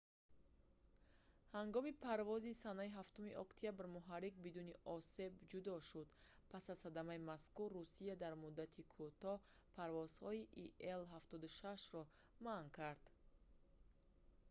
ҳангоми 1.57 1.91
парвози 2.05 2.59
санаи 2.63 2.91
7 3.01 3.41
октябр 3.43 3.85
муҳаррик 3.95 4.35
бидуни 4.45 4.79
осеб 4.97 5.31
ҷудо 5.51 5.73
шуд. 5.89 6.09
пас 6.51 6.63
аз 6.73 6.77
садамаи 6.85 7.25
мазкур 7.31 7.69
русия 7.79 8.13
дар 8.23 8.33
муддати 8.43 8.81
кӯтоҳ 8.95 9.39
парвозҳои 9.77 10.49
ил-76-ҳоро 10.93 12.03
манъ 12.45 12.67
кард 12.77 13.03